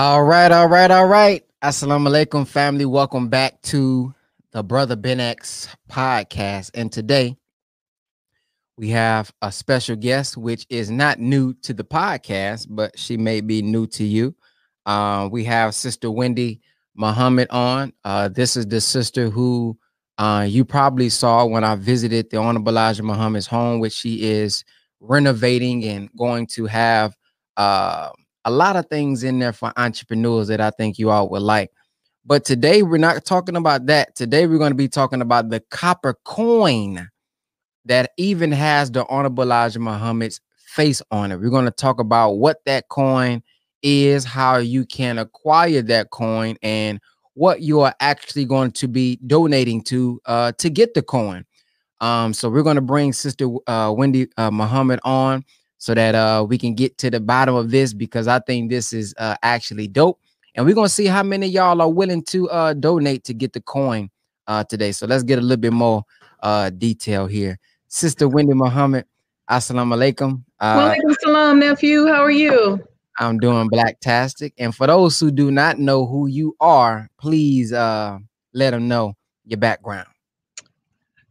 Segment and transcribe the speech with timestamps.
[0.00, 1.44] All right, all right, all right.
[1.60, 2.84] Assalamu alaikum, family.
[2.84, 4.14] Welcome back to
[4.52, 6.70] the Brother Ben X podcast.
[6.74, 7.36] And today
[8.76, 13.40] we have a special guest, which is not new to the podcast, but she may
[13.40, 14.36] be new to you.
[14.86, 16.60] Uh, we have Sister Wendy
[16.94, 17.92] Muhammad on.
[18.04, 19.76] Uh, this is the sister who
[20.16, 24.62] uh, you probably saw when I visited the Honorable Elijah Muhammad's home, which she is
[25.00, 27.16] renovating and going to have
[27.56, 28.10] uh,
[28.44, 31.70] a lot of things in there for entrepreneurs that I think you all would like.
[32.24, 34.14] But today we're not talking about that.
[34.14, 37.08] Today we're going to be talking about the copper coin
[37.86, 41.40] that even has the Honorable Elijah Muhammad's face on it.
[41.40, 43.42] We're going to talk about what that coin
[43.82, 47.00] is, how you can acquire that coin, and
[47.34, 51.44] what you are actually going to be donating to uh, to get the coin.
[52.00, 55.44] Um, so we're going to bring Sister uh, Wendy uh, Muhammad on
[55.78, 58.92] so that uh, we can get to the bottom of this because I think this
[58.92, 60.20] is uh, actually dope.
[60.54, 63.60] And we're gonna see how many y'all are willing to uh, donate to get the
[63.60, 64.10] coin
[64.48, 64.92] uh, today.
[64.92, 66.02] So let's get a little bit more
[66.42, 67.58] uh, detail here.
[67.86, 69.06] Sister Wendy Muhammad,
[69.48, 70.42] Assalamu alaikum.
[70.60, 72.06] Uh, Walaikum salam, nephew.
[72.06, 72.82] How are you?
[73.18, 74.52] I'm doing blacktastic.
[74.58, 78.18] And for those who do not know who you are, please uh,
[78.52, 80.08] let them know your background.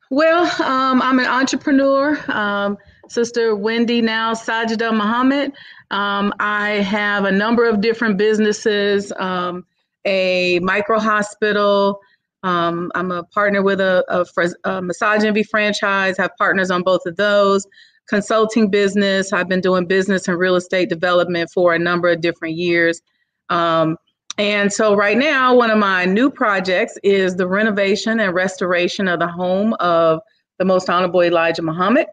[0.09, 2.17] Well, um, I'm an entrepreneur.
[2.31, 2.77] Um,
[3.09, 5.53] Sister Wendy now Sajida Muhammad.
[5.91, 9.65] Um, I have a number of different businesses, um,
[10.05, 11.99] a micro hospital.
[12.43, 17.05] Um, I'm a partner with a, a, a Massage Envy franchise, have partners on both
[17.05, 17.65] of those.
[18.07, 19.33] Consulting business.
[19.33, 23.01] I've been doing business and real estate development for a number of different years.
[23.49, 23.97] Um,
[24.37, 29.19] and so, right now, one of my new projects is the renovation and restoration of
[29.19, 30.21] the home of
[30.59, 32.07] the Most Honorable Elijah Muhammad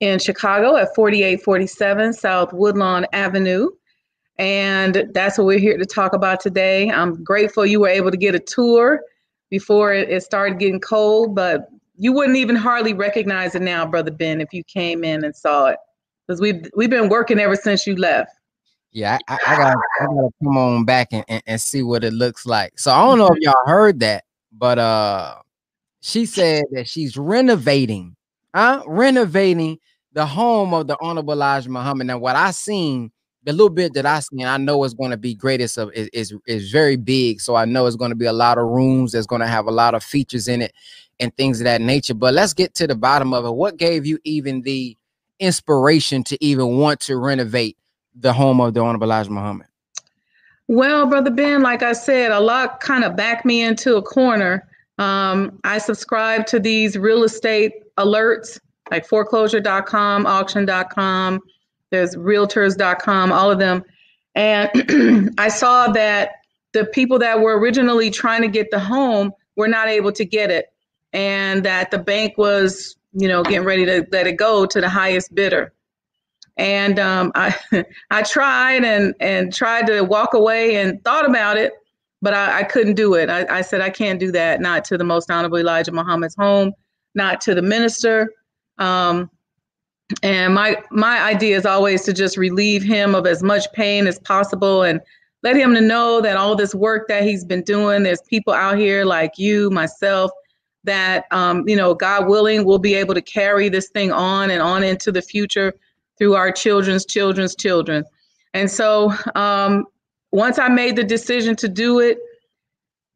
[0.00, 3.68] in Chicago at 4847 South Woodlawn Avenue.
[4.38, 6.90] And that's what we're here to talk about today.
[6.90, 9.02] I'm grateful you were able to get a tour
[9.50, 11.68] before it started getting cold, but
[11.98, 15.66] you wouldn't even hardly recognize it now, Brother Ben, if you came in and saw
[15.66, 15.76] it.
[16.26, 18.30] Because we've we've been working ever since you left.
[18.92, 22.12] Yeah, I, I, gotta, I gotta come on back and, and, and see what it
[22.12, 22.78] looks like.
[22.78, 25.34] So I don't know if y'all heard that, but uh
[26.00, 28.16] she said that she's renovating,
[28.54, 28.82] huh?
[28.86, 29.78] Renovating
[30.12, 32.06] the home of the Honorable Elijah Muhammad.
[32.06, 33.10] Now, what I seen,
[33.44, 36.08] the little bit that I seen, I know it's going to be greatest of is,
[36.12, 37.40] is, is very big.
[37.40, 39.12] So I know it's going to be a lot of rooms.
[39.12, 40.72] That's going to have a lot of features in it
[41.20, 42.14] and things of that nature.
[42.14, 43.52] But let's get to the bottom of it.
[43.52, 44.96] What gave you even the
[45.38, 47.76] inspiration to even want to renovate
[48.14, 49.66] the home of the Honorable Elijah Muhammad?
[50.66, 54.68] Well, Brother Ben, like I said, a lot kind of backed me into a corner.
[54.98, 58.60] Um, I subscribe to these real estate alerts
[58.90, 61.40] like foreclosure.com, auction.com,
[61.90, 63.84] there's realtors.com, all of them.
[64.34, 66.32] And I saw that
[66.72, 70.50] the people that were originally trying to get the home were not able to get
[70.50, 70.66] it.
[71.12, 74.88] And that the bank was, you know, getting ready to let it go to the
[74.88, 75.72] highest bidder.
[76.56, 77.56] And um, I,
[78.10, 81.72] I tried and, and tried to walk away and thought about it,
[82.22, 83.28] but I, I couldn't do it.
[83.28, 86.72] I, I said, I can't do that, not to the most honorable Elijah Muhammad's home,
[87.16, 88.32] not to the minister,
[88.80, 89.30] um,
[90.22, 94.18] and my my idea is always to just relieve him of as much pain as
[94.18, 95.00] possible and
[95.42, 98.76] let him to know that all this work that he's been doing, there's people out
[98.76, 100.30] here like you, myself,
[100.84, 104.60] that um, you know, God willing, we'll be able to carry this thing on and
[104.60, 105.72] on into the future
[106.18, 108.04] through our children's children's children.
[108.52, 109.86] And so um,
[110.32, 112.18] once I made the decision to do it,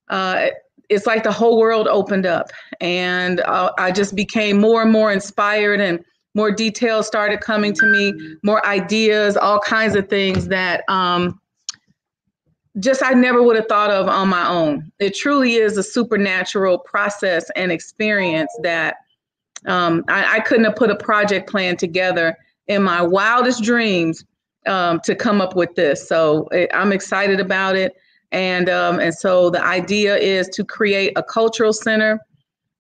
[0.09, 0.49] uh,
[0.89, 2.51] it's like the whole world opened up
[2.81, 7.87] and uh, i just became more and more inspired and more details started coming to
[7.87, 8.13] me
[8.43, 11.41] more ideas all kinds of things that um,
[12.81, 14.91] just i never would have thought of on my own.
[14.99, 18.97] It truly is a supernatural process and experience that
[19.67, 24.23] um, I, I, couldn't have put a project plan together in my wildest dreams
[24.67, 26.07] um, to come up with this.
[26.07, 27.95] So it, i'm excited about it
[28.33, 32.21] and, um, and so the idea is to create a cultural center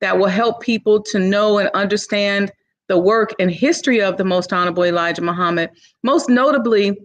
[0.00, 2.52] that will help people to know and understand
[2.88, 5.70] the work and history of the most honorable Elijah Muhammad,
[6.02, 6.96] most notably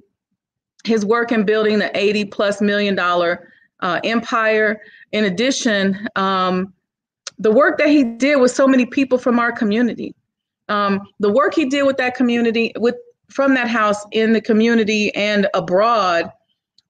[0.83, 3.51] his work in building the 80 plus million dollar
[3.81, 4.81] uh, empire.
[5.12, 6.74] In addition, um,
[7.38, 10.13] the work that he did with so many people from our community,
[10.68, 12.95] um, the work he did with that community, with
[13.30, 16.31] from that house in the community and abroad,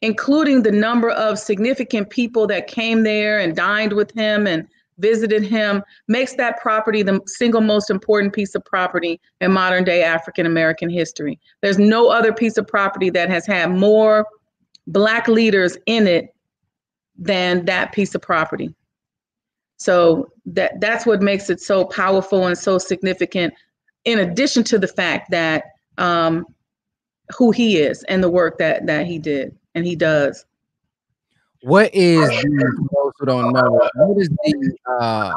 [0.01, 4.67] including the number of significant people that came there and dined with him and
[4.97, 10.03] visited him, makes that property the single most important piece of property in modern day
[10.03, 11.39] African American history.
[11.61, 14.25] There's no other piece of property that has had more
[14.87, 16.33] black leaders in it
[17.17, 18.73] than that piece of property.
[19.77, 23.53] So that that's what makes it so powerful and so significant.
[24.05, 25.63] In addition to the fact that
[25.97, 26.45] um,
[27.37, 30.45] who he is and the work that that he did and he does.
[31.61, 33.89] What is the, those who don't know?
[33.95, 35.33] What is the uh,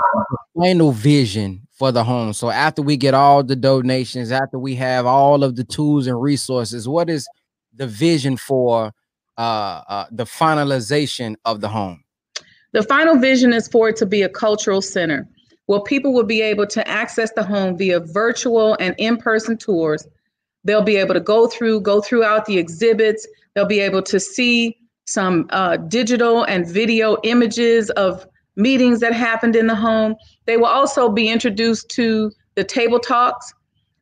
[0.57, 2.33] final vision for the home?
[2.33, 6.21] So after we get all the donations, after we have all of the tools and
[6.21, 7.27] resources, what is
[7.75, 8.93] the vision for
[9.39, 12.05] uh, uh, the finalization of the home?
[12.73, 15.29] The final vision is for it to be a cultural center
[15.67, 20.07] where people will be able to access the home via virtual and in-person tours.
[20.65, 23.27] They'll be able to go through, go throughout the exhibits.
[23.55, 28.27] They'll be able to see some uh, digital and video images of
[28.57, 30.15] meetings that happened in the home.
[30.47, 33.53] They will also be introduced to the table talks,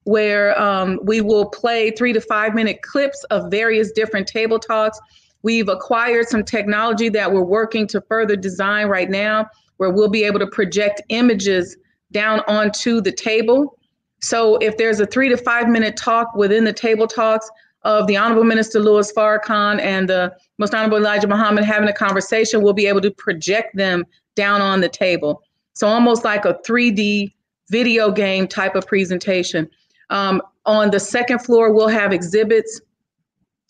[0.04, 4.98] where um, we will play three to five minute clips of various different table talks.
[5.42, 9.46] We've acquired some technology that we're working to further design right now,
[9.78, 11.76] where we'll be able to project images
[12.12, 13.78] down onto the table.
[14.20, 17.48] So if there's a three to five minute talk within the table talks,
[17.82, 22.62] of the Honorable Minister Louis Farrakhan and the Most Honorable Elijah Muhammad having a conversation,
[22.62, 24.04] we'll be able to project them
[24.36, 25.42] down on the table.
[25.72, 27.32] So almost like a 3D
[27.70, 29.68] video game type of presentation.
[30.10, 32.80] Um, on the second floor, we'll have exhibits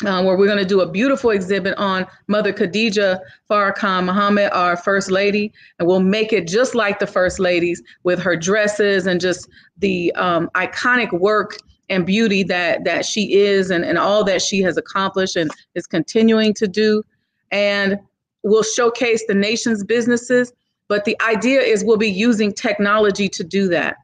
[0.05, 3.21] uh, where we're going to do a beautiful exhibit on Mother Khadija
[3.51, 8.19] Farrakhan Muhammad, our First Lady, and we'll make it just like the First Ladies with
[8.19, 9.49] her dresses and just
[9.79, 11.59] the um, iconic work
[11.91, 15.87] and beauty that that she is and, and all that she has accomplished and is
[15.87, 17.03] continuing to do.
[17.51, 17.99] And
[18.43, 20.53] we'll showcase the nation's businesses.
[20.89, 23.97] But the idea is we'll be using technology to do that.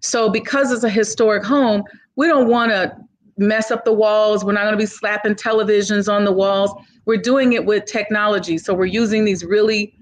[0.00, 1.82] So because it's a historic home,
[2.16, 2.96] we don't want to
[3.36, 4.44] mess up the walls.
[4.44, 6.72] We're not going to be slapping televisions on the walls.
[7.06, 8.58] We're doing it with technology.
[8.58, 9.94] So we're using these really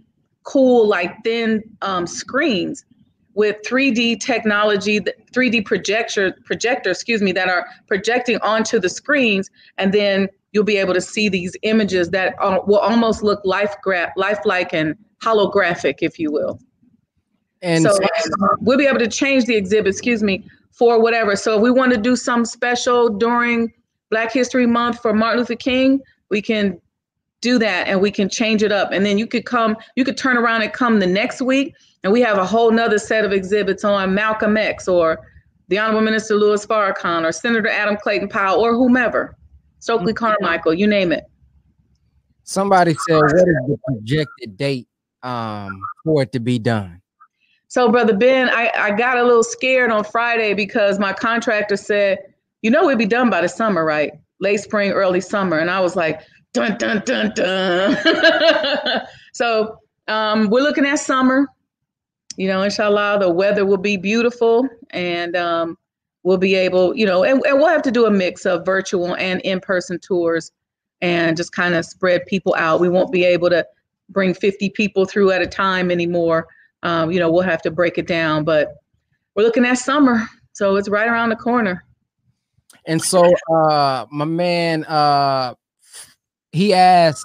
[0.44, 2.84] cool, like thin um, screens
[3.38, 9.48] with 3D technology, 3D projector, projector, excuse me, that are projecting onto the screens,
[9.78, 13.76] and then you'll be able to see these images that are, will almost look life
[13.80, 16.58] gra- lifelike and holographic, if you will.
[17.62, 20.42] And so um, we'll be able to change the exhibit, excuse me,
[20.72, 21.36] for whatever.
[21.36, 23.72] So if we want to do some special during
[24.10, 26.80] Black History Month for Martin Luther King, we can
[27.40, 28.90] do that and we can change it up.
[28.92, 31.74] And then you could come, you could turn around and come the next week
[32.04, 35.18] and we have a whole nother set of exhibits on Malcolm X or
[35.68, 39.36] the Honorable Minister Louis Farrakhan or Senator Adam Clayton Powell or whomever,
[39.80, 40.24] Stokely mm-hmm.
[40.24, 41.24] Carmichael, you name it.
[42.44, 44.88] Somebody said, what is the projected date
[45.22, 47.02] um, for it to be done?
[47.70, 52.18] So, Brother Ben, I, I got a little scared on Friday because my contractor said,
[52.62, 54.12] you know, we'd be done by the summer, right?
[54.40, 55.58] Late spring, early summer.
[55.58, 56.22] And I was like,
[56.52, 57.96] dun, dun, dun, dun.
[59.32, 59.78] so
[60.08, 61.48] um, we're looking at summer
[62.38, 65.76] you know, inshallah, the weather will be beautiful and um,
[66.22, 69.16] we'll be able, you know, and, and we'll have to do a mix of virtual
[69.16, 70.52] and in person tours
[71.02, 72.80] and just kind of spread people out.
[72.80, 73.66] We won't be able to
[74.08, 76.46] bring 50 people through at a time anymore.
[76.84, 78.68] Um, you know, we'll have to break it down, but
[79.34, 80.24] we're looking at summer.
[80.52, 81.84] So it's right around the corner.
[82.86, 85.54] And so uh my man uh
[86.58, 87.24] he asked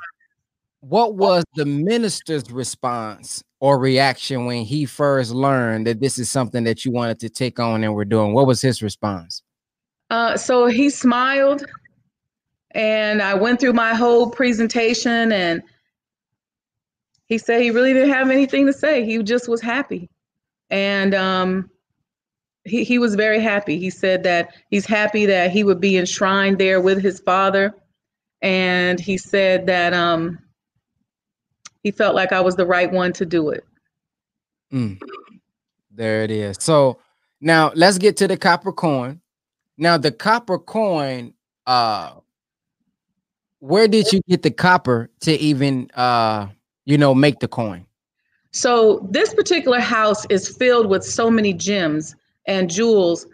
[0.82, 6.66] what was the minister's response or reaction when he first learned that this is something
[6.66, 8.34] that you wanted to take on and we're doing?
[8.34, 9.42] What was his response?
[10.10, 11.66] Uh, so he smiled,
[12.72, 15.64] and I went through my whole presentation, and
[17.26, 19.06] he said he really didn't have anything to say.
[19.06, 20.10] He just was happy,
[20.70, 21.70] and um,
[22.66, 23.80] he he was very happy.
[23.80, 27.74] He said that he's happy that he would be enshrined there with his father,
[28.44, 30.38] and he said that um,
[31.82, 33.66] he felt like I was the right one to do it.
[34.72, 35.02] Mm.
[35.90, 36.58] There it is.
[36.60, 37.00] So
[37.42, 39.22] now let's get to the copper coin.
[39.78, 41.34] Now the copper coin,
[41.66, 42.12] uh,
[43.60, 46.48] where did you get the copper to even uh,
[46.86, 47.86] you know, make the coin?
[48.52, 53.26] So this particular house is filled with so many gems and jewels,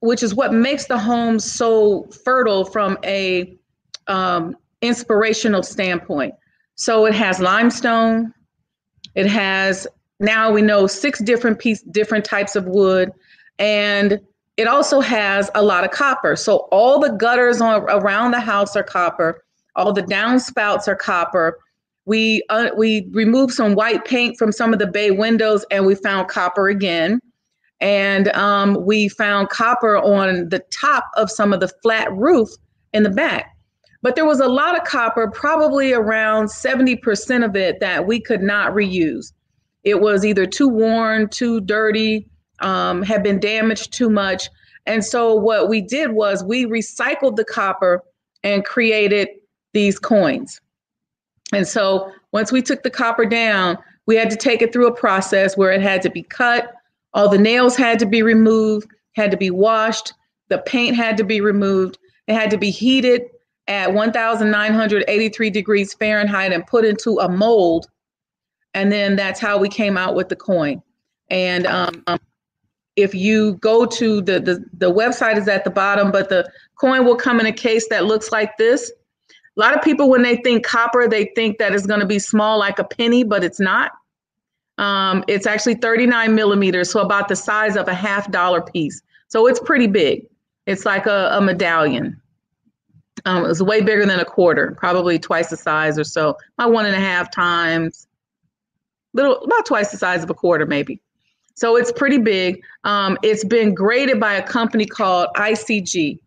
[0.00, 3.56] which is what makes the home so fertile from a
[4.08, 6.34] um, inspirational standpoint.
[6.76, 8.32] So it has limestone.
[9.14, 9.86] It has
[10.20, 13.12] now we know six different piece different types of wood
[13.58, 14.20] and
[14.56, 16.36] it also has a lot of copper.
[16.36, 19.44] So all the gutters on, around the house are copper.
[19.76, 21.58] All the downspouts are copper.
[22.06, 25.94] We uh, we removed some white paint from some of the bay windows and we
[25.94, 27.20] found copper again.
[27.80, 32.48] And um, we found copper on the top of some of the flat roof
[32.92, 33.53] in the back.
[34.04, 38.42] But there was a lot of copper, probably around 70% of it that we could
[38.42, 39.32] not reuse.
[39.82, 42.28] It was either too worn, too dirty,
[42.60, 44.50] um, had been damaged too much.
[44.84, 48.04] And so what we did was we recycled the copper
[48.42, 49.28] and created
[49.72, 50.60] these coins.
[51.54, 54.94] And so once we took the copper down, we had to take it through a
[54.94, 56.74] process where it had to be cut,
[57.14, 60.12] all the nails had to be removed, had to be washed,
[60.50, 61.96] the paint had to be removed,
[62.26, 63.22] it had to be heated
[63.68, 67.86] at 1983 degrees Fahrenheit and put into a mold.
[68.74, 70.82] And then that's how we came out with the coin.
[71.30, 72.04] And um,
[72.96, 77.04] if you go to the, the, the website is at the bottom, but the coin
[77.04, 78.92] will come in a case that looks like this.
[79.56, 82.18] A lot of people, when they think copper, they think that it's going to be
[82.18, 83.92] small like a penny, but it's not.
[84.78, 89.00] Um, it's actually 39 millimeters, so about the size of a half dollar piece.
[89.28, 90.26] So it's pretty big.
[90.66, 92.20] It's like a, a medallion.
[93.26, 96.84] Um, was way bigger than a quarter, probably twice the size or so, about one
[96.84, 98.06] and a half times,
[99.14, 101.00] little about twice the size of a quarter, maybe.
[101.54, 102.62] So it's pretty big.
[102.82, 106.18] Um, it's been graded by a company called ICG,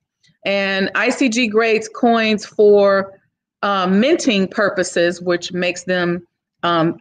[0.46, 3.14] and ICG grades coins for
[3.62, 6.26] uh, minting purposes, which makes them
[6.64, 6.98] um,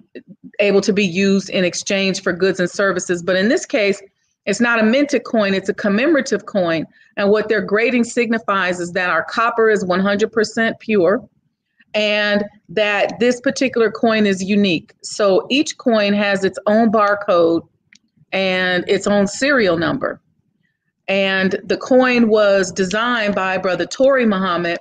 [0.59, 3.23] able to be used in exchange for goods and services.
[3.23, 4.03] But in this case,
[4.47, 6.87] it's not a minted coin, it's a commemorative coin.
[7.17, 11.29] And what their grading signifies is that our copper is 100% pure
[11.95, 14.93] and that this particular coin is unique.
[15.03, 17.67] So each coin has its own barcode
[18.33, 20.21] and its own serial number.
[21.09, 24.79] And the coin was designed by Brother Tori Muhammad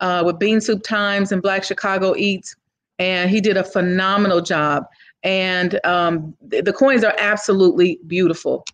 [0.00, 2.54] uh, with Bean Soup Times and Black Chicago Eats.
[2.98, 4.84] And he did a phenomenal job.
[5.22, 8.64] And um, the, the coins are absolutely beautiful.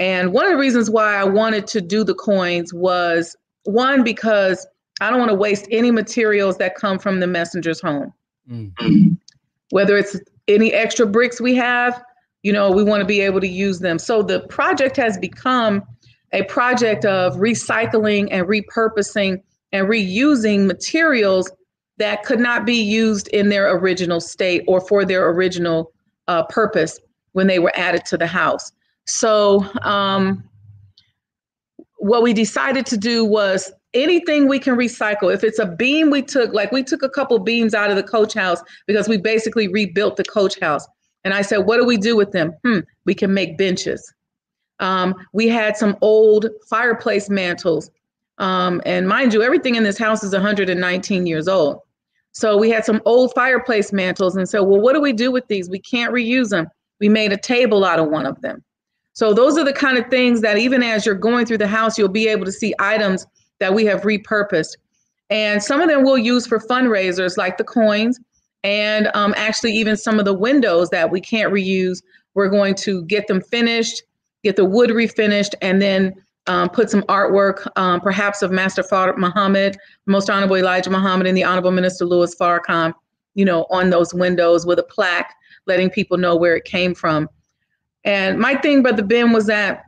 [0.00, 4.66] And one of the reasons why I wanted to do the coins was one, because
[5.02, 8.12] I don't want to waste any materials that come from the messenger's home.
[8.50, 9.12] Mm-hmm.
[9.70, 12.02] Whether it's any extra bricks we have,
[12.42, 13.98] you know, we want to be able to use them.
[13.98, 15.82] So the project has become
[16.32, 19.42] a project of recycling and repurposing
[19.72, 21.50] and reusing materials
[21.98, 25.92] that could not be used in their original state or for their original
[26.26, 26.98] uh, purpose
[27.32, 28.72] when they were added to the house.
[29.10, 30.44] So, um,
[31.98, 35.34] what we decided to do was anything we can recycle.
[35.34, 38.02] If it's a beam we took, like we took a couple beams out of the
[38.02, 40.86] coach house because we basically rebuilt the coach house.
[41.24, 42.52] And I said, what do we do with them?
[42.64, 44.14] Hmm, we can make benches.
[44.78, 47.90] Um, we had some old fireplace mantles.
[48.38, 51.80] Um, and mind you, everything in this house is 119 years old.
[52.32, 55.46] So we had some old fireplace mantles and said, well, what do we do with
[55.48, 55.68] these?
[55.68, 56.68] We can't reuse them.
[57.00, 58.62] We made a table out of one of them.
[59.12, 61.98] So those are the kind of things that even as you're going through the house,
[61.98, 63.26] you'll be able to see items
[63.58, 64.76] that we have repurposed.
[65.28, 68.18] And some of them we'll use for fundraisers like the coins
[68.64, 72.02] and um, actually even some of the windows that we can't reuse.
[72.34, 74.02] We're going to get them finished,
[74.42, 76.14] get the wood refinished, and then
[76.46, 79.76] um, put some artwork, um, perhaps of Master Fard Muhammad,
[80.06, 82.92] Most Honorable Elijah Muhammad, and the Honorable Minister Louis Farrakhan,
[83.34, 85.32] you know, on those windows with a plaque
[85.66, 87.28] letting people know where it came from.
[88.04, 89.84] And my thing, Brother Ben, was that,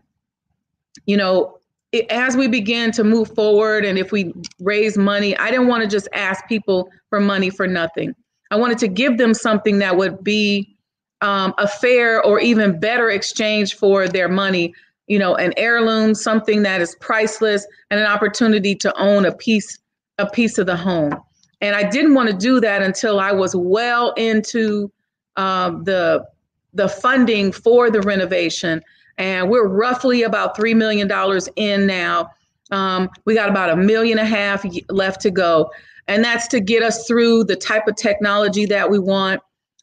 [1.07, 1.59] you know,
[1.93, 5.83] it, as we begin to move forward and if we raise money, I didn't want
[5.83, 8.15] to just ask people for money for nothing.
[8.51, 10.77] I wanted to give them something that would be
[11.21, 14.75] um, a fair or even better exchange for their money.
[15.07, 19.79] You know, an heirloom, something that is priceless, and an opportunity to own a piece,
[20.19, 21.15] a piece of the home.
[21.61, 24.91] And I didn't want to do that until I was well into
[25.37, 26.25] um, the
[26.73, 28.83] the funding for the renovation.
[29.19, 31.11] And we're roughly about $3 million
[31.57, 32.31] in now.
[32.71, 35.71] Um, we got about a million and a half left to go.
[36.09, 39.41] And that's to get us through the type of technology that we want,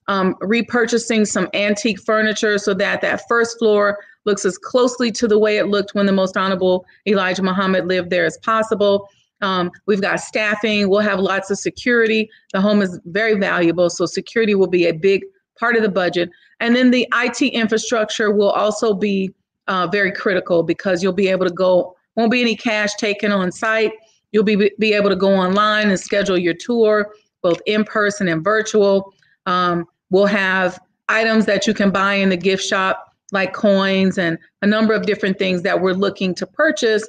[0.07, 5.39] um, repurchasing some antique furniture so that that first floor looks as closely to the
[5.39, 9.07] way it looked when the most honorable Elijah Muhammad lived there as possible.
[9.41, 12.29] Um, we've got staffing, we'll have lots of security.
[12.51, 15.23] The home is very valuable, so security will be a big
[15.57, 16.29] part of the budget.
[16.59, 19.33] And then the IT infrastructure will also be
[19.67, 23.51] uh, very critical because you'll be able to go, won't be any cash taken on
[23.51, 23.93] site.
[24.31, 28.43] You'll be, be able to go online and schedule your tour, both in person and
[28.43, 29.13] virtual.
[29.45, 34.37] Um, we'll have items that you can buy in the gift shop, like coins and
[34.61, 37.07] a number of different things that we're looking to purchase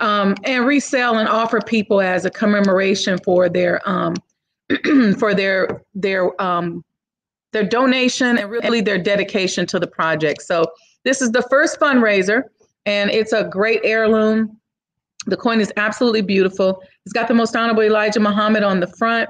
[0.00, 4.14] um, and resell and offer people as a commemoration for their um,
[5.18, 6.84] for their their um,
[7.52, 10.42] their donation and really their dedication to the project.
[10.42, 10.66] So
[11.04, 12.42] this is the first fundraiser
[12.86, 14.58] and it's a great heirloom.
[15.26, 16.82] The coin is absolutely beautiful.
[17.04, 19.28] It's got the most honorable Elijah Muhammad on the front.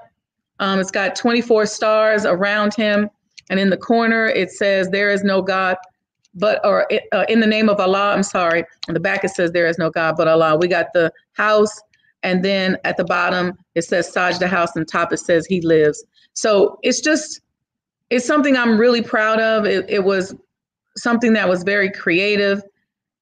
[0.60, 3.08] Um, it's got 24 stars around him.
[3.50, 5.76] And in the corner, it says, There is no God
[6.34, 8.64] but, or uh, in the name of Allah, I'm sorry.
[8.86, 10.56] On the back, it says, There is no God but Allah.
[10.56, 11.80] We got the house.
[12.22, 14.74] And then at the bottom, it says Sajda House.
[14.76, 16.04] And top, it says He lives.
[16.34, 17.40] So it's just,
[18.10, 19.66] it's something I'm really proud of.
[19.66, 20.34] It, it was
[20.96, 22.62] something that was very creative.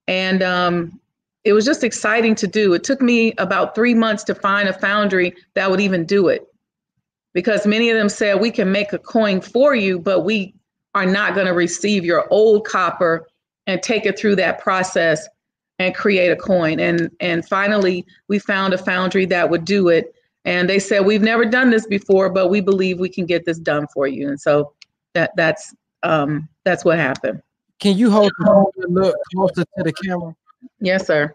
[0.09, 1.01] And um,
[1.45, 2.75] it was just exciting to do.
[2.75, 6.47] It took me about three months to find a foundry that would even do it
[7.35, 10.55] because many of them said we can make a coin for you, but we
[10.95, 13.29] are not going to receive your old copper
[13.67, 15.29] and take it through that process
[15.79, 16.81] and create a coin.
[16.81, 20.15] And and finally, we found a foundry that would do it.
[20.47, 23.59] And they said we've never done this before, but we believe we can get this
[23.59, 24.29] done for you.
[24.29, 24.73] And so
[25.17, 27.43] that that's um, that's what happened.
[27.81, 30.37] Can you hold the look closer to the camera?
[30.79, 31.35] Yes, sir.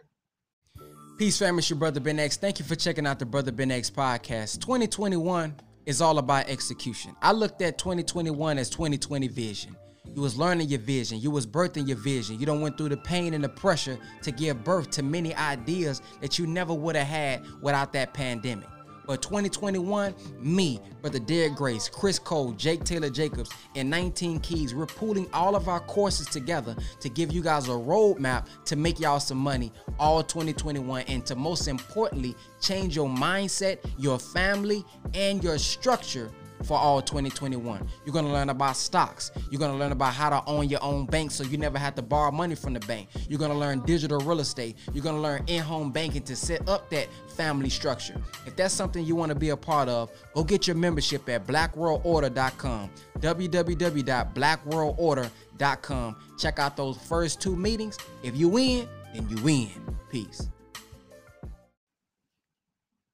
[1.17, 1.59] Peace, family.
[1.59, 2.37] It's your brother Ben X.
[2.37, 4.61] Thank you for checking out the Brother Ben X podcast.
[4.61, 7.15] 2021 is all about execution.
[7.21, 9.75] I looked at 2021 as 2020 vision.
[10.15, 11.19] You was learning your vision.
[11.19, 12.39] You was birthing your vision.
[12.39, 16.01] You don't went through the pain and the pressure to give birth to many ideas
[16.21, 18.67] that you never would have had without that pandemic.
[19.11, 24.85] But 2021, me, Brother Derek Grace, Chris Cole, Jake Taylor Jacobs, and 19 Keys, we're
[24.85, 29.19] pooling all of our courses together to give you guys a roadmap to make y'all
[29.19, 35.57] some money all 2021 and to most importantly, change your mindset, your family, and your
[35.57, 36.31] structure
[36.63, 37.87] for all 2021.
[38.05, 39.31] You're gonna learn about stocks.
[39.49, 42.01] You're gonna learn about how to own your own bank so you never have to
[42.01, 43.09] borrow money from the bank.
[43.29, 44.77] You're gonna learn digital real estate.
[44.93, 48.15] You're gonna learn in home banking to set up that family structure.
[48.45, 52.89] If that's something you wanna be a part of, go get your membership at blackworldorder.com.
[53.19, 56.15] www.blackworldorder.com.
[56.39, 57.97] Check out those first two meetings.
[58.23, 59.69] If you win, then you win.
[60.09, 60.49] Peace.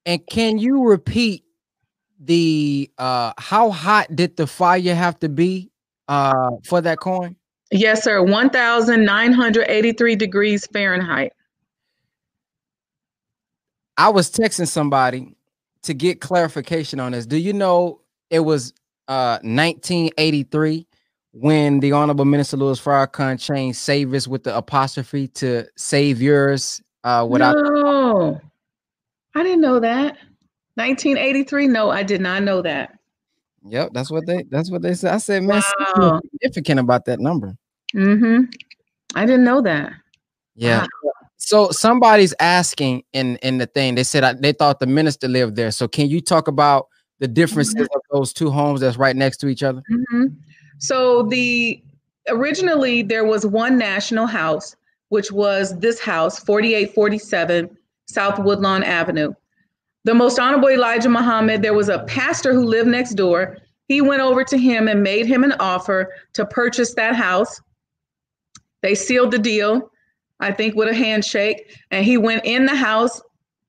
[0.05, 1.43] And can you repeat
[2.19, 5.69] the uh how hot did the fire have to be
[6.08, 7.36] uh for that coin?
[7.71, 8.21] Yes, sir.
[8.23, 11.34] 1983 degrees Fahrenheit.
[13.97, 15.36] I was texting somebody
[15.84, 17.25] to get clarification on this.
[17.25, 18.73] Do you know it was
[19.08, 20.88] uh 1983
[21.34, 27.56] when the Honorable Minister Louis Farrakhan changed Saviors with the apostrophe to Saviors uh without
[27.56, 28.41] No.
[29.36, 30.17] I didn't know that.
[30.77, 31.67] 1983?
[31.67, 32.99] No, I did not know that.
[33.67, 35.13] Yep, that's what they that's what they said.
[35.13, 35.63] I said, man,
[35.97, 36.21] wow.
[36.31, 37.57] significant about that number.
[37.95, 38.43] Mm-hmm.
[39.15, 39.93] I didn't know that.
[40.55, 40.81] Yeah.
[40.81, 41.11] Wow.
[41.37, 43.95] So somebody's asking in in the thing.
[43.95, 45.71] They said uh, they thought the minister lived there.
[45.71, 46.87] So can you talk about
[47.19, 47.95] the differences mm-hmm.
[47.95, 49.81] of those two homes that's right next to each other?
[49.91, 50.25] Mm-hmm.
[50.77, 51.81] So the
[52.29, 54.75] originally there was one national house,
[55.09, 59.33] which was this house, 4847 South Woodlawn Avenue
[60.03, 63.57] the most honorable Elijah Muhammad, there was a pastor who lived next door.
[63.88, 67.62] He went over to him and made him an offer to purchase that house.
[68.81, 69.91] They sealed the deal,
[70.39, 71.77] I think, with a handshake.
[71.91, 73.21] And he went in the house,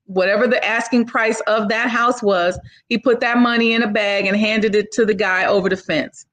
[0.04, 4.26] whatever the asking price of that house was, he put that money in a bag
[4.26, 6.26] and handed it to the guy over the fence.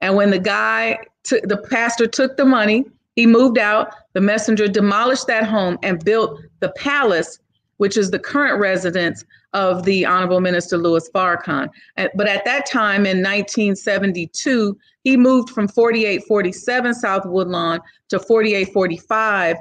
[0.00, 2.84] And when the guy, t- the pastor took the money,
[3.16, 3.94] he moved out.
[4.12, 7.38] The messenger demolished that home and built the palace
[7.78, 11.68] which is the current residence of the Honorable Minister Louis Farrakhan.
[11.96, 19.56] But at that time in 1972, he moved from 4847 South Woodlawn to 4845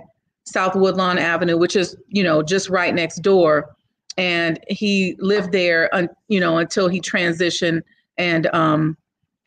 [0.46, 3.76] South Woodlawn Avenue, which is, you know, just right next door.
[4.18, 5.90] And he lived there,
[6.28, 7.82] you know, until he transitioned.
[8.18, 8.98] And um,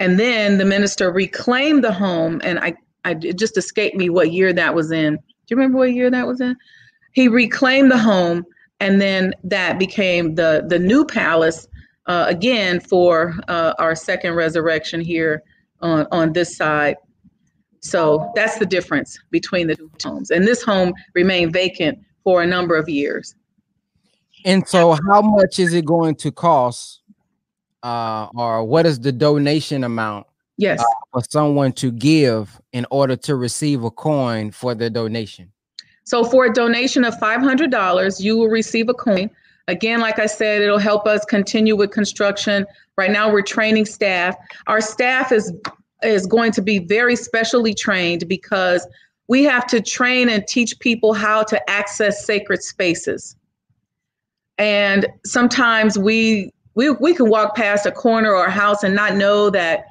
[0.00, 4.32] and then the minister reclaimed the home, and I, I it just escaped me what
[4.32, 5.16] year that was in.
[5.16, 6.56] Do you remember what year that was in?
[7.12, 8.44] He reclaimed the home
[8.80, 11.68] and then that became the the new palace
[12.06, 15.42] uh, again for uh, our second resurrection here
[15.80, 16.96] on on this side.
[17.80, 22.46] So that's the difference between the two homes, and this home remained vacant for a
[22.46, 23.34] number of years.
[24.44, 27.02] And so, how much is it going to cost,
[27.82, 30.26] uh, or what is the donation amount?
[30.56, 35.52] Yes, uh, for someone to give in order to receive a coin for the donation.
[36.08, 39.28] So for a donation of $500, you will receive a coin.
[39.66, 42.64] Again, like I said, it'll help us continue with construction.
[42.96, 44.34] Right now, we're training staff.
[44.68, 45.52] Our staff is
[46.02, 48.86] is going to be very specially trained because
[49.26, 53.36] we have to train and teach people how to access sacred spaces.
[54.56, 59.16] And sometimes we we we can walk past a corner or a house and not
[59.16, 59.84] know that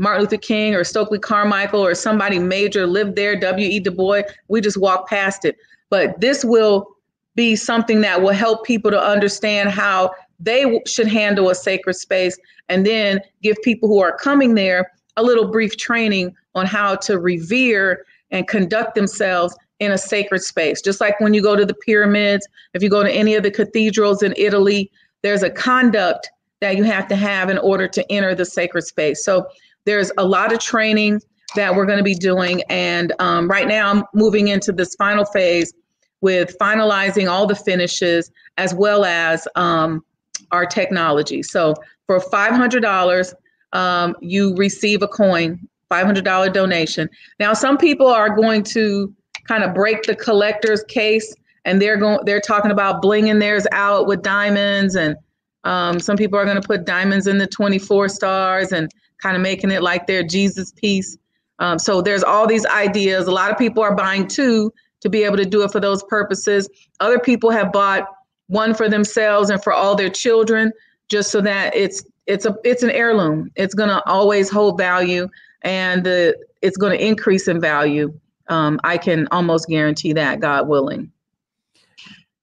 [0.00, 3.80] Martin Luther King or Stokely Carmichael or somebody major lived there, W.E.
[3.80, 4.22] Du Bois.
[4.48, 5.58] We just walk past it.
[5.90, 6.88] But this will
[7.34, 10.10] be something that will help people to understand how
[10.40, 12.38] they should handle a sacred space
[12.70, 17.18] and then give people who are coming there a little brief training on how to
[17.18, 20.80] revere and conduct themselves in a sacred space.
[20.80, 23.50] Just like when you go to the pyramids, if you go to any of the
[23.50, 28.34] cathedrals in Italy, there's a conduct that you have to have in order to enter
[28.34, 29.24] the sacred space.
[29.24, 29.46] So
[29.84, 31.20] there's a lot of training
[31.56, 32.62] that we're going to be doing.
[32.68, 35.72] And um, right now, I'm moving into this final phase
[36.20, 40.04] with finalizing all the finishes as well as um,
[40.52, 41.42] our technology.
[41.42, 41.74] So
[42.06, 43.34] for $500,
[43.72, 45.58] um, you receive a coin,
[45.90, 47.08] $500 donation.
[47.38, 49.12] Now, some people are going to
[49.48, 54.06] kind of break the collector's case and they're going they're talking about blinging theirs out
[54.06, 55.16] with diamonds and
[55.64, 58.90] um, some people are going to put diamonds in the 24 stars and
[59.22, 61.16] kind of making it like their jesus piece.
[61.58, 63.26] Um, so there's all these ideas.
[63.26, 66.02] A lot of people are buying two to be able to do it for those
[66.04, 66.68] purposes.
[67.00, 68.06] Other people have bought
[68.48, 70.72] one for themselves and for all their children
[71.08, 73.50] just so that it's it's a it's an heirloom.
[73.56, 75.28] It's going to always hold value
[75.62, 78.12] and the, it's going to increase in value.
[78.48, 81.12] Um, i can almost guarantee that god willing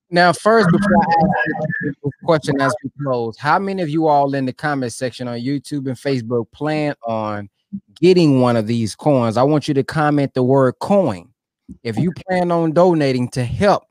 [0.09, 1.05] now, first, before I
[1.57, 5.27] ask the question as we close, how many of you all in the comment section
[5.27, 7.49] on YouTube and Facebook plan on
[7.99, 9.35] getting one of these coins?
[9.35, 11.29] I want you to comment the word coin.
[11.83, 13.83] If you plan on donating to help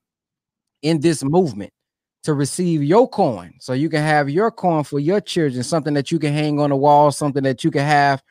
[0.80, 1.72] in this movement
[2.22, 6.10] to receive your coin, so you can have your coin for your children, something that
[6.10, 8.22] you can hang on the wall, something that you can have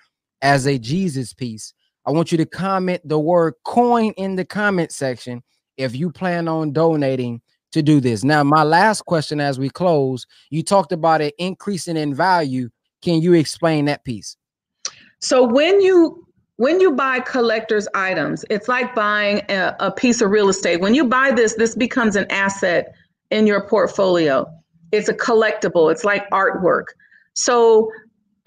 [0.42, 1.74] as a Jesus piece.
[2.08, 5.44] I want you to comment the word coin in the comment section
[5.78, 7.42] if you plan on donating
[7.76, 8.24] to do this.
[8.24, 12.70] Now, my last question as we close, you talked about it increasing in value.
[13.02, 14.38] Can you explain that piece?
[15.20, 16.26] So when you
[16.58, 20.80] when you buy collector's items, it's like buying a, a piece of real estate.
[20.80, 22.94] When you buy this, this becomes an asset
[23.30, 24.46] in your portfolio.
[24.94, 25.92] It's a collectible.
[25.92, 26.86] It's like artwork.
[27.34, 27.92] So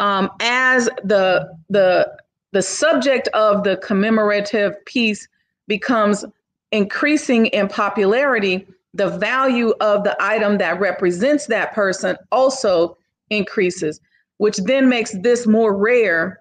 [0.00, 2.10] um, as the the
[2.52, 5.28] the subject of the commemorative piece
[5.66, 6.24] becomes
[6.72, 8.66] increasing in popularity,
[8.98, 12.96] the value of the item that represents that person also
[13.30, 14.00] increases,
[14.38, 16.40] which then makes this more rare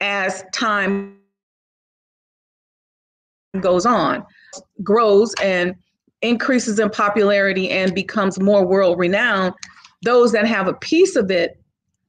[0.00, 1.18] as time
[3.60, 4.24] goes on,
[4.82, 5.74] grows and
[6.20, 9.54] increases in popularity and becomes more world renowned.
[10.02, 11.58] Those that have a piece of it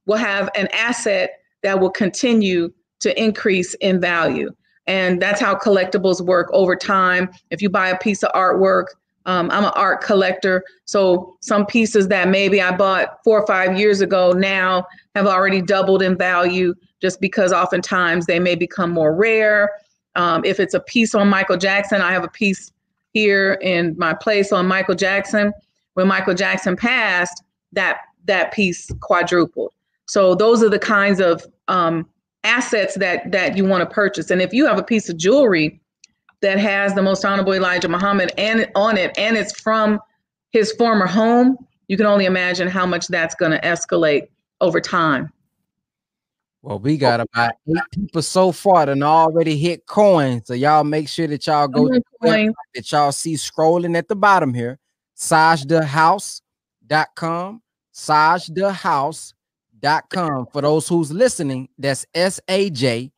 [0.04, 1.30] will have an asset
[1.62, 2.70] that will continue
[3.00, 4.50] to increase in value.
[4.86, 7.30] And that's how collectibles work over time.
[7.50, 8.86] If you buy a piece of artwork,
[9.28, 13.78] um, I'm an art collector, so some pieces that maybe I bought four or five
[13.78, 19.14] years ago now have already doubled in value just because oftentimes they may become more
[19.14, 19.70] rare.
[20.16, 22.72] Um, if it's a piece on Michael Jackson, I have a piece
[23.12, 25.52] here in my place on Michael Jackson.
[25.92, 29.72] When Michael Jackson passed, that that piece quadrupled.
[30.06, 32.08] So those are the kinds of um,
[32.44, 34.30] assets that that you want to purchase.
[34.30, 35.82] And if you have a piece of jewelry
[36.40, 40.00] that has the most honorable Elijah Muhammad and on it, and it's from
[40.50, 41.56] his former home,
[41.88, 44.28] you can only imagine how much that's going to escalate
[44.60, 45.32] over time.
[46.62, 50.46] Well, we got about eight people so far that already hit coins.
[50.46, 54.52] So y'all make sure that y'all go to that y'all see scrolling at the bottom
[54.52, 54.80] here.
[55.16, 57.62] SajDaHouse.com.
[57.94, 60.46] SajDaHouse.com.
[60.52, 63.12] For those who's listening, that's S-A-J-D-A-H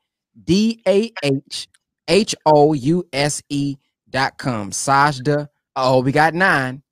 [2.11, 3.77] H O U S E
[4.11, 4.73] dot com.
[4.73, 5.49] Sajda.
[5.77, 6.83] Oh, we got nine.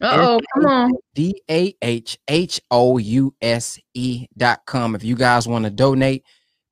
[0.00, 0.92] oh, come on.
[1.14, 4.94] D A H H O U S E dot com.
[4.94, 6.24] If you guys want to donate,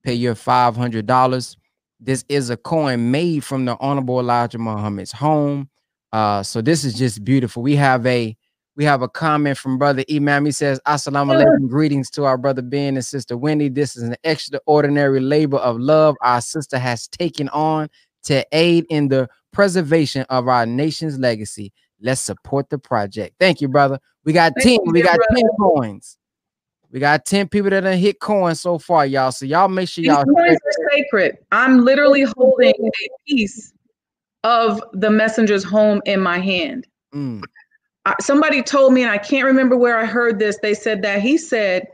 [0.04, 1.56] pay your five hundred dollars.
[1.98, 5.68] This is a coin made from the Honorable Elijah Muhammad's home.
[6.12, 7.62] Uh, so this is just beautiful.
[7.62, 8.36] We have a
[8.76, 10.44] we have a comment from brother Imam.
[10.44, 11.68] He says, Assalamu alaikum.
[11.68, 13.70] Greetings to our brother Ben and sister Wendy.
[13.70, 17.88] This is an extraordinary labor of love our sister has taken on
[18.24, 21.72] to aid in the preservation of our nation's legacy.
[22.00, 23.36] Let's support the project.
[23.40, 23.98] Thank you, brother.
[24.24, 24.92] We got Thank 10.
[24.92, 25.34] We got brother.
[25.36, 26.18] 10 coins.
[26.90, 29.32] We got 10 people that have hit coins so far, y'all.
[29.32, 31.38] So y'all make sure y'all coins are sacred.
[31.50, 32.90] I'm literally holding a
[33.26, 33.72] piece
[34.44, 36.86] of the messenger's home in my hand.
[37.14, 37.42] Mm
[38.20, 40.58] somebody told me, and I can't remember where I heard this.
[40.62, 41.86] They said that he said,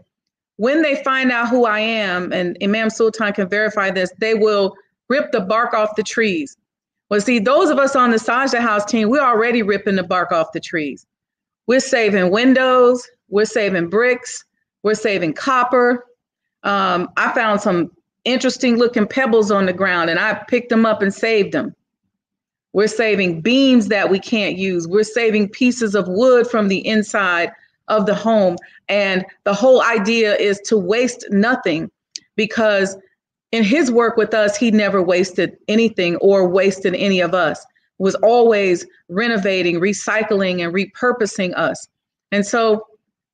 [0.57, 4.77] when they find out who I am, and Imam Sultan can verify this, they will
[5.09, 6.57] rip the bark off the trees.
[7.09, 10.33] Well, see, those of us on the Sajda House team, we're already ripping the bark
[10.33, 11.07] off the trees.
[11.67, 14.45] We're saving windows, we're saving bricks,
[14.83, 16.07] we're saving copper.
[16.63, 17.91] Um, I found some
[18.25, 21.75] interesting looking pebbles on the ground and I picked them up and saved them.
[22.73, 24.89] We're saving beams that we can't use.
[24.89, 27.53] We're saving pieces of wood from the inside
[27.89, 28.57] of the home.
[28.89, 31.91] And the whole idea is to waste nothing
[32.37, 32.97] because
[33.51, 37.65] in his work with us, he never wasted anything or wasted any of us.
[37.99, 41.87] Was always renovating, recycling, and repurposing us.
[42.33, 42.87] And so,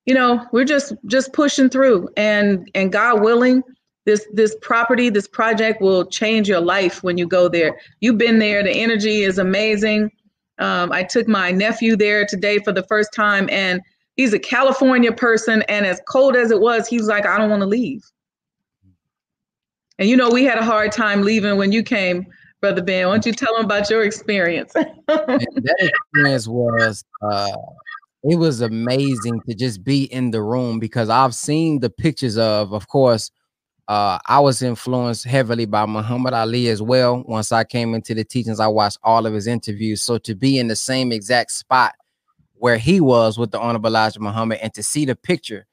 [0.05, 2.09] you know, we're just just pushing through.
[2.17, 3.63] And and God willing,
[4.09, 7.79] this this property, this project will change your life when you go there.
[8.01, 8.63] You've been there.
[8.63, 10.11] The energy is amazing.
[10.59, 13.83] Um, I took my nephew there today for the first time, and
[14.17, 15.61] he's a California person.
[15.69, 18.03] And as cold as it was, he was like, "I don't want to leave."
[19.99, 22.25] And you know, we had a hard time leaving when you came,
[22.63, 23.09] Brother Ben.
[23.09, 24.73] Why don't you tell them about your experience?
[24.73, 27.57] that experience was uh,
[28.25, 32.73] it was amazing to just be in the room because I've seen the pictures of,
[32.73, 33.31] of course,
[33.89, 37.25] uh, I was influenced heavily by Muhammad Ali as well.
[37.27, 40.03] Once I came into the teachings, I watched all of his interviews.
[40.03, 41.95] So to be in the same exact spot
[42.55, 45.67] where he was with the Honorable Elijah Muhammad and to see the picture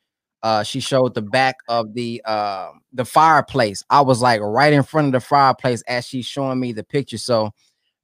[0.46, 3.84] uh, she showed the back of the uh, the fireplace.
[3.90, 7.18] I was like right in front of the fireplace as she's showing me the picture.
[7.18, 7.50] So,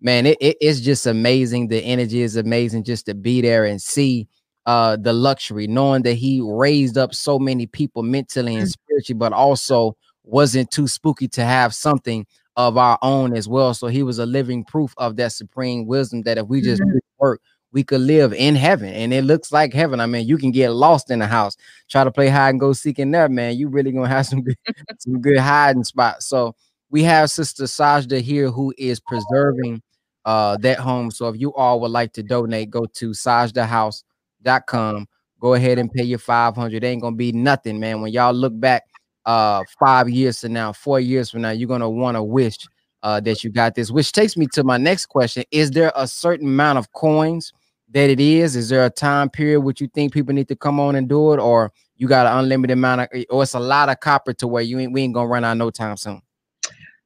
[0.02, 1.67] man, it, it, it's just amazing.
[1.67, 4.28] The energy is amazing just to be there and see
[4.65, 8.71] uh, the luxury, knowing that he raised up so many people mentally and mm.
[8.91, 12.25] Spiritually, but also wasn't too spooky to have something
[12.56, 13.73] of our own as well.
[13.73, 16.97] So he was a living proof of that supreme wisdom that if we just mm-hmm.
[17.17, 19.99] work we could live in heaven and it looks like heaven.
[19.99, 21.56] I mean, you can get lost in the house,
[21.89, 23.58] try to play hide and go seek in there, man.
[23.58, 24.58] You really gonna have some good,
[24.99, 26.27] some good hiding spots.
[26.27, 26.56] So
[26.89, 29.82] we have Sister Sajda here who is preserving
[30.25, 31.12] uh that home.
[31.12, 35.08] So if you all would like to donate, go to sajdahouse.com.
[35.41, 36.84] Go ahead and pay your 500.
[36.84, 38.01] It ain't gonna be nothing, man.
[38.01, 38.84] When y'all look back
[39.25, 42.58] uh five years from now, four years from now, you're gonna want to wish
[43.04, 45.43] uh, that you got this, which takes me to my next question.
[45.51, 47.51] Is there a certain amount of coins
[47.89, 48.56] that it is?
[48.56, 51.34] Is there a time period which you think people need to come on and do
[51.34, 54.47] it, or you got an unlimited amount of, or it's a lot of copper to
[54.47, 56.21] where you ain't we ain't gonna run out no time soon?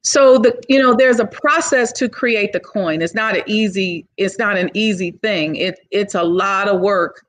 [0.02, 3.02] So the you know there's a process to create the coin.
[3.02, 5.56] It's not an easy it's not an easy thing.
[5.56, 7.25] It it's a lot of work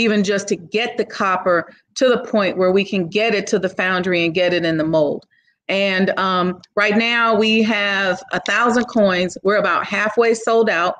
[0.00, 3.58] even just to get the copper to the point where we can get it to
[3.58, 5.26] the foundry and get it in the mold.
[5.68, 9.38] And um, right now we have a thousand coins.
[9.44, 10.96] We're about halfway sold out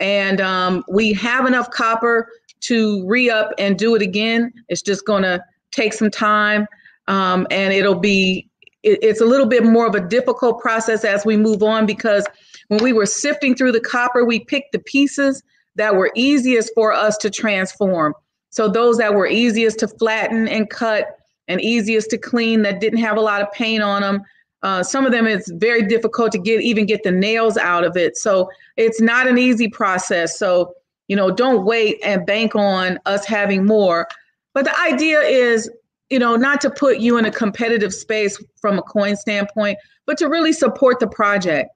[0.00, 2.28] and um, we have enough copper
[2.60, 4.52] to re-up and do it again.
[4.68, 6.66] It's just going to take some time,
[7.08, 8.48] um, and it'll be
[8.82, 12.26] it, it's a little bit more of a difficult process as we move on because
[12.68, 15.42] when we were sifting through the copper, we picked the pieces
[15.76, 18.14] that were easiest for us to transform.
[18.50, 21.16] So those that were easiest to flatten and cut
[21.48, 24.22] and easiest to clean that didn't have a lot of paint on them
[24.62, 27.96] uh, some of them it's very difficult to get even get the nails out of
[27.96, 28.16] it.
[28.16, 30.36] So it's not an easy process.
[30.38, 30.74] So
[31.08, 34.08] you know, don't wait and bank on us having more.
[34.54, 35.70] But the idea is,
[36.10, 40.18] you know, not to put you in a competitive space from a coin standpoint, but
[40.18, 41.70] to really support the project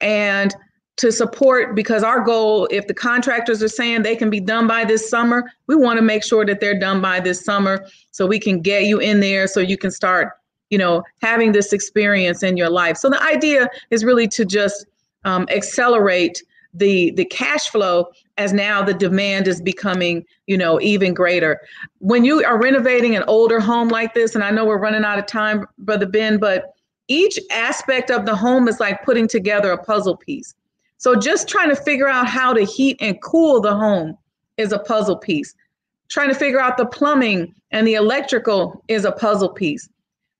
[0.00, 0.54] and
[1.00, 4.84] to support because our goal, if the contractors are saying they can be done by
[4.84, 8.38] this summer, we want to make sure that they're done by this summer so we
[8.38, 10.32] can get you in there so you can start
[10.70, 12.96] you know, having this experience in your life.
[12.96, 14.86] So the idea is really to just
[15.24, 18.06] um, accelerate the the cash flow
[18.38, 21.60] as now the demand is becoming you know even greater
[21.98, 25.18] when you are renovating an older home like this and i know we're running out
[25.18, 26.72] of time brother ben but
[27.08, 30.54] each aspect of the home is like putting together a puzzle piece
[31.00, 34.16] so just trying to figure out how to heat and cool the home
[34.56, 35.54] is a puzzle piece
[36.08, 39.88] trying to figure out the plumbing and the electrical is a puzzle piece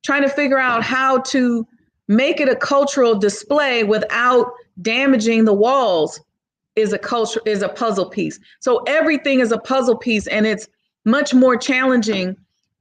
[0.02, 1.66] trying to figure out how to
[2.08, 6.20] make it a cultural display without damaging the walls
[6.76, 8.38] is a culture is a puzzle piece.
[8.60, 10.68] So everything is a puzzle piece and it's
[11.04, 12.36] much more challenging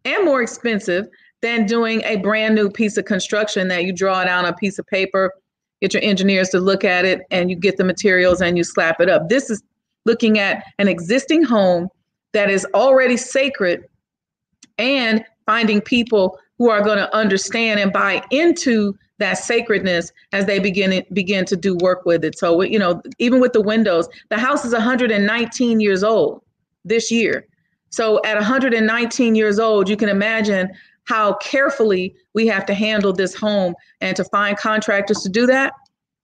[0.06, 1.08] and more expensive
[1.42, 4.80] than doing a brand new piece of construction that you draw it on a piece
[4.80, 5.34] of paper,
[5.82, 9.00] get your engineers to look at it and you get the materials and you slap
[9.00, 9.30] it up.
[9.30, 9.64] This is
[10.06, 11.88] looking at an existing home
[12.34, 13.86] that is already sacred
[14.78, 20.60] and finding people who are going to understand and buy into that sacredness as they
[20.60, 22.38] begin begin to do work with it.
[22.38, 26.42] So you know, even with the windows, the house is 119 years old
[26.86, 27.46] this year.
[27.90, 30.70] So at 119 years old, you can imagine
[31.10, 35.74] how carefully we have to handle this home and to find contractors to do that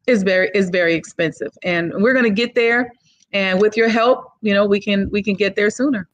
[0.05, 1.51] is very is very expensive.
[1.63, 2.91] And we're going to get there
[3.33, 6.07] and with your help, you know, we can we can get there sooner.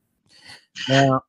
[0.88, 1.21] Now,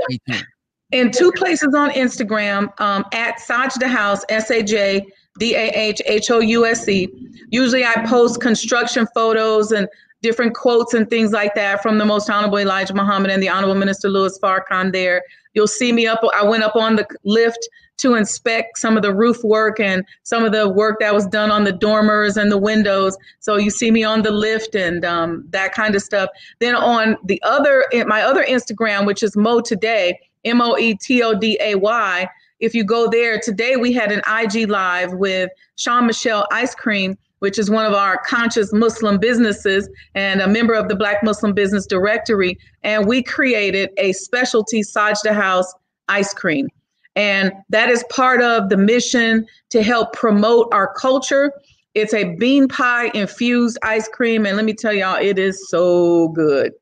[0.91, 5.05] in two places on Instagram, um, at Sajda House, S A J
[5.37, 7.07] D A H H O U S E.
[7.49, 9.87] Usually I post construction photos and
[10.21, 13.75] different quotes and things like that from the most honorable Elijah Muhammad and the honorable
[13.75, 15.23] minister Louis Farrakhan there.
[15.53, 16.21] You'll see me up.
[16.35, 20.45] I went up on the lift to inspect some of the roof work and some
[20.45, 23.17] of the work that was done on the dormers and the windows.
[23.39, 26.29] So you see me on the lift and um, that kind of stuff.
[26.59, 31.21] Then on the other, my other Instagram, which is Moe Today, M O E T
[31.21, 32.29] O D A Y.
[32.59, 37.17] If you go there today, we had an IG live with Sean Michelle Ice Cream
[37.39, 41.53] which is one of our conscious Muslim businesses and a member of the Black Muslim
[41.53, 42.57] Business Directory.
[42.83, 45.73] And we created a specialty Sajda House
[46.07, 46.67] ice cream.
[47.15, 51.51] And that is part of the mission to help promote our culture.
[51.95, 54.45] It's a bean pie infused ice cream.
[54.45, 56.73] And let me tell y'all, it is so good.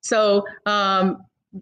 [0.00, 1.18] So um,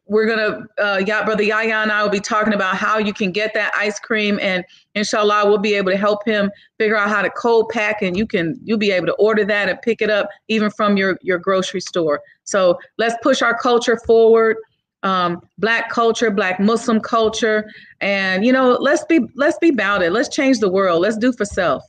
[0.07, 3.33] we're gonna uh yeah brother yaya and i will be talking about how you can
[3.33, 7.20] get that ice cream and inshallah we'll be able to help him figure out how
[7.22, 10.11] to cold pack and you can you'll be able to order that and pick it
[10.11, 12.20] up even from your your grocery store.
[12.44, 14.57] So let's push our culture forward
[15.03, 20.12] um, black culture black muslim culture and you know let's be let's be about it.
[20.12, 21.03] Let's change the world.
[21.03, 21.83] Let's do for self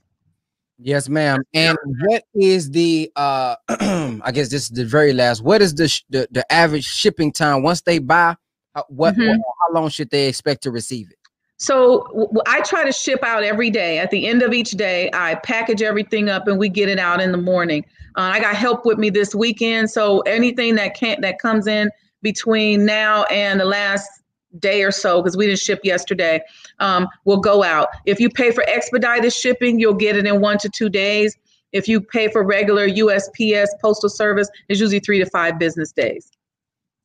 [0.84, 1.44] Yes, ma'am.
[1.54, 5.44] And what is the uh I guess this is the very last.
[5.44, 8.36] What is the sh- the, the average shipping time once they buy?
[8.74, 9.28] Uh, what, mm-hmm.
[9.28, 11.18] what, how long should they expect to receive it?
[11.58, 14.00] So w- I try to ship out every day.
[14.00, 17.22] At the end of each day, I package everything up and we get it out
[17.22, 17.86] in the morning.
[18.18, 21.92] Uh, I got help with me this weekend, so anything that can't that comes in
[22.22, 24.21] between now and the last
[24.60, 26.42] day or so because we didn't ship yesterday
[26.80, 27.90] um, will go out.
[28.06, 31.38] If you pay for expedited shipping you'll get it in one to two days.
[31.72, 36.30] If you pay for regular usps postal service it's usually three to five business days.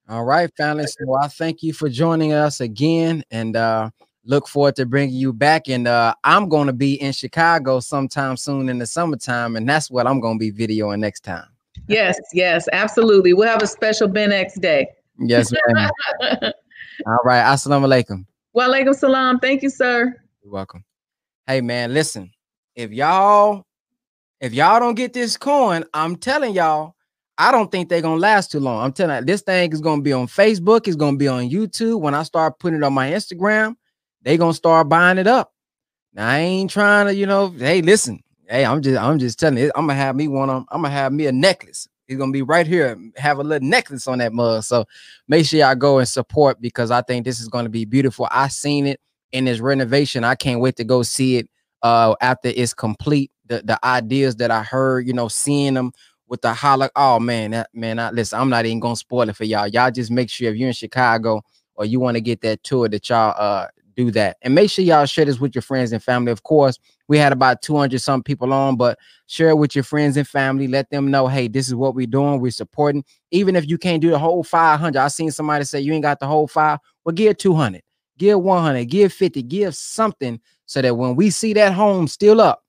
[0.09, 0.87] All right family.
[0.87, 3.91] So i thank you for joining us again and uh,
[4.25, 8.37] look forward to bringing you back and uh, i'm going to be in chicago sometime
[8.37, 11.47] soon in the summertime and that's what i'm going to be videoing next time.
[11.89, 13.33] Yes yes absolutely.
[13.35, 14.89] We'll have a special ben x day.
[15.19, 15.91] Yes ma'am
[17.05, 17.43] All right.
[17.43, 18.25] Assalamu alaikum.
[18.53, 19.39] Wa alaikum salam.
[19.39, 20.15] Thank you, sir.
[20.43, 20.85] You're welcome.
[21.47, 22.31] Hey man, listen.
[22.75, 23.67] If y'all
[24.41, 26.95] if y'all don't get this coin, I'm telling y'all,
[27.39, 28.83] I don't think they're gonna last too long.
[28.83, 32.01] I'm telling you, this thing is gonna be on Facebook, it's gonna be on YouTube.
[32.01, 33.75] When I start putting it on my Instagram,
[34.23, 35.53] they gonna start buying it up.
[36.15, 39.59] Now I ain't trying to, you know, hey, listen, hey, I'm just I'm just telling
[39.59, 40.49] you, I'm gonna have me one.
[40.49, 41.89] Of them, I'm gonna have me a necklace.
[42.07, 44.63] He's gonna be right here, have a little necklace on that mug.
[44.63, 44.85] So
[45.29, 48.29] make sure y'all go and support because I think this is gonna be beautiful.
[48.31, 49.01] I seen it
[49.33, 50.25] in this renovation.
[50.25, 51.49] I can't wait to go see it
[51.83, 53.31] uh after it's complete.
[53.47, 55.93] The the ideas that I heard, you know, seeing them
[56.29, 56.89] with the hollow.
[56.97, 59.67] Oh man, that man, I listen, I'm not even gonna spoil it for y'all.
[59.69, 61.43] Y'all just make sure if you're in Chicago
[61.75, 64.37] or you want to get that tour that y'all uh do that.
[64.43, 66.31] And make sure y'all share this with your friends and family.
[66.31, 66.79] Of course,
[67.09, 70.69] we had about 200 some people on, but share it with your friends and family.
[70.69, 72.41] Let them know, hey, this is what we're doing.
[72.41, 73.05] We're supporting.
[73.31, 76.21] Even if you can't do the whole 500, I seen somebody say you ain't got
[76.21, 76.79] the whole five.
[77.05, 77.83] Well, give 200,
[78.19, 82.65] give 100, give 50, give something so that when we see that home still up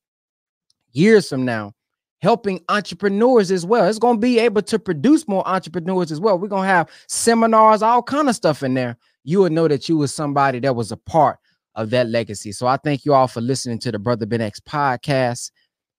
[0.92, 1.74] years from now,
[2.22, 3.88] helping entrepreneurs as well.
[3.88, 6.40] It's going to be able to produce more entrepreneurs as well.
[6.40, 8.98] We're going to have seminars, all kind of stuff in there
[9.28, 11.38] you would know that you was somebody that was a part
[11.76, 12.54] of that legacy.
[12.54, 15.52] So I thank you all for listening to the Brother Ben X podcast.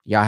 [0.07, 0.25] Y'all